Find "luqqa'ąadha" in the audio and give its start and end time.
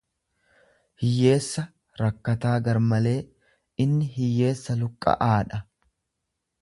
4.81-5.61